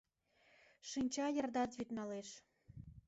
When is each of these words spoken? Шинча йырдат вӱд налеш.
Шинча 0.89 1.27
йырдат 1.35 1.71
вӱд 1.77 1.89
налеш. 1.97 2.29